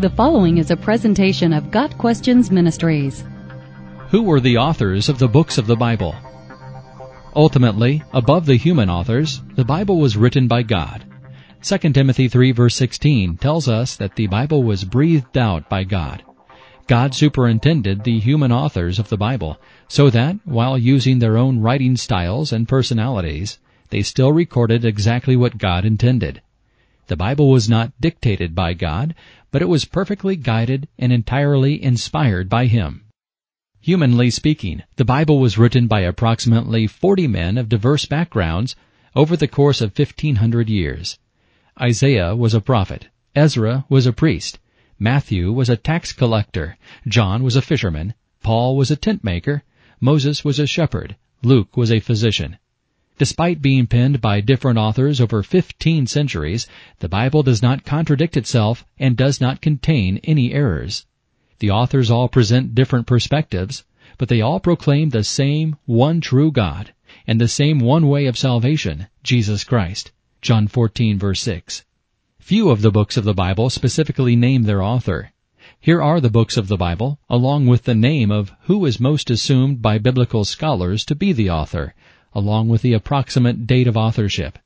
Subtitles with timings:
[0.00, 3.22] The following is a presentation of Got Questions Ministries.
[4.08, 6.14] Who were the authors of the books of the Bible?
[7.36, 11.04] Ultimately, above the human authors, the Bible was written by God.
[11.62, 16.22] 2 Timothy 3 verse 16 tells us that the Bible was breathed out by God.
[16.86, 21.94] God superintended the human authors of the Bible so that, while using their own writing
[21.98, 23.58] styles and personalities,
[23.90, 26.40] they still recorded exactly what God intended.
[27.10, 29.16] The Bible was not dictated by God,
[29.50, 33.02] but it was perfectly guided and entirely inspired by Him.
[33.80, 38.76] Humanly speaking, the Bible was written by approximately 40 men of diverse backgrounds
[39.16, 41.18] over the course of 1500 years.
[41.80, 43.08] Isaiah was a prophet.
[43.34, 44.60] Ezra was a priest.
[44.96, 46.78] Matthew was a tax collector.
[47.08, 48.14] John was a fisherman.
[48.40, 49.64] Paul was a tent maker.
[50.00, 51.16] Moses was a shepherd.
[51.42, 52.58] Luke was a physician.
[53.20, 56.66] Despite being penned by different authors over 15 centuries,
[57.00, 61.04] the Bible does not contradict itself and does not contain any errors.
[61.58, 63.84] The authors all present different perspectives,
[64.16, 66.94] but they all proclaim the same one true God
[67.26, 70.12] and the same one way of salvation, Jesus Christ.
[70.40, 71.84] John 14 verse 6.
[72.38, 75.30] Few of the books of the Bible specifically name their author.
[75.78, 79.28] Here are the books of the Bible, along with the name of who is most
[79.28, 81.94] assumed by biblical scholars to be the author,
[82.34, 84.58] along with the approximate date of authorship.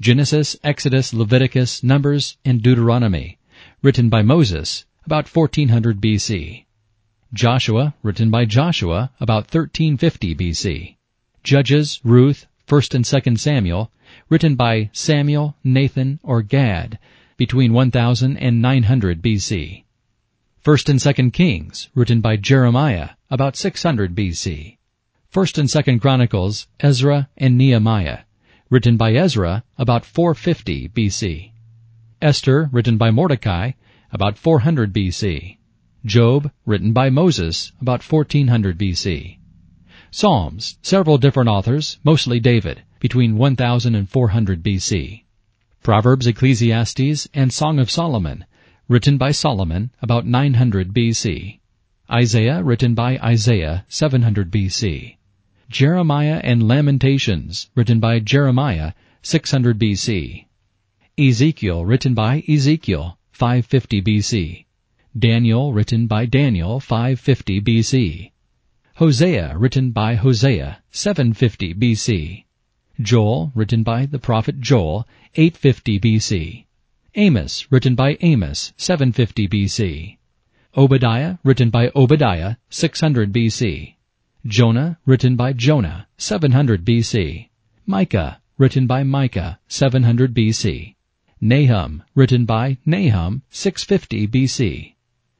[0.00, 3.38] Genesis, Exodus, Leviticus, Numbers, and Deuteronomy,
[3.82, 6.64] written by Moses, about 1400 BC.
[7.32, 10.96] Joshua, written by Joshua, about 1350 BC.
[11.44, 13.90] Judges, Ruth, 1st and 2nd Samuel,
[14.28, 16.98] written by Samuel, Nathan, or Gad,
[17.36, 19.84] between 1000 and 900 BC.
[20.64, 24.76] 1st and 2nd Kings, written by Jeremiah, about 600 BC.
[25.30, 28.22] First and Second Chronicles, Ezra and Nehemiah,
[28.68, 31.52] written by Ezra about 450 BC.
[32.20, 33.70] Esther, written by Mordecai,
[34.10, 35.58] about 400 BC.
[36.04, 39.38] Job, written by Moses, about 1400 BC.
[40.10, 45.22] Psalms, several different authors, mostly David, between 1000 and 400 BC.
[45.84, 48.46] Proverbs, Ecclesiastes, and Song of Solomon,
[48.88, 51.60] written by Solomon, about 900 BC.
[52.10, 55.18] Isaiah, written by Isaiah, 700 BC.
[55.70, 58.92] Jeremiah and Lamentations, written by Jeremiah,
[59.22, 60.46] 600 BC.
[61.16, 64.64] Ezekiel, written by Ezekiel, 550 BC.
[65.16, 68.32] Daniel, written by Daniel, 550 BC.
[68.96, 72.44] Hosea, written by Hosea, 750 BC.
[73.00, 75.06] Joel, written by the prophet Joel,
[75.36, 76.64] 850 BC.
[77.14, 80.16] Amos, written by Amos, 750 BC.
[80.76, 83.94] Obadiah, written by Obadiah, 600 BC.
[84.46, 87.50] Jonah, written by Jonah, 700 BC.
[87.84, 90.94] Micah, written by Micah, 700 BC.
[91.42, 94.94] Nahum, written by Nahum, 650 BC.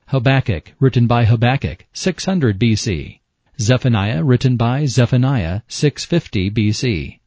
[0.09, 3.21] Habakkuk, written by Habakkuk, 600 BC.
[3.59, 7.19] Zephaniah, written by Zephaniah, 650 BC.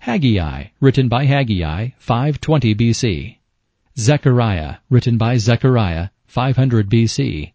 [0.00, 3.36] Haggai, written by Haggai, 520 BC.
[3.96, 7.52] Zechariah, written by Zechariah, 500 BC.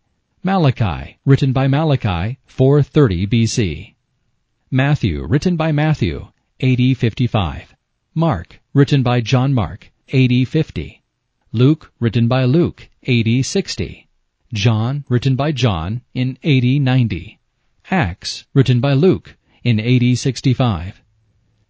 [0.47, 3.95] Malachi, written by Malachi, 430 BC.
[4.69, 6.27] Matthew, written by Matthew,
[6.61, 7.75] AD 55.
[8.13, 11.01] Mark, written by John Mark, AD 50.
[11.51, 14.07] Luke, written by Luke, AD 60.
[14.53, 17.39] John, written by John, in AD 90.
[17.89, 21.01] Acts, written by Luke, in AD 65.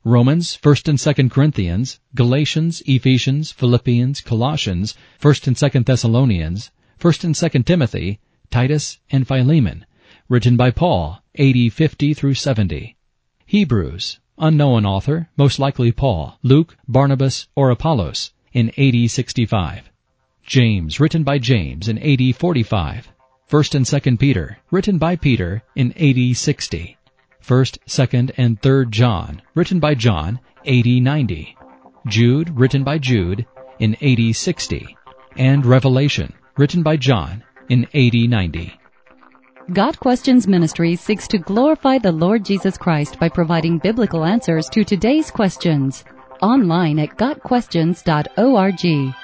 [0.04, 7.36] Romans, 1st and 2nd Corinthians, Galatians, Ephesians, Philippians, Colossians, 1st and 2nd Thessalonians, 1st and
[7.36, 8.20] 2nd Timothy,
[8.50, 9.86] Titus, and Philemon,
[10.30, 12.96] written by Paul, AD 50 through 70.
[13.46, 19.90] Hebrews, unknown author, most likely Paul, Luke, Barnabas, or Apollos, in AD 65.
[20.46, 23.12] James, written by James in AD 45.
[23.50, 26.98] 1st and 2nd Peter, written by Peter in AD 60.
[27.44, 31.56] 1st, 2nd, and 3rd John, written by John, AD 90.
[32.08, 33.46] Jude, written by Jude,
[33.80, 34.98] in AD 60.
[35.38, 38.74] And Revelation, written by John, in AD 90.
[39.74, 44.84] Got Questions Ministry seeks to glorify the Lord Jesus Christ by providing biblical answers to
[44.84, 46.04] today's questions.
[46.42, 49.16] Online at GotQuestions.org.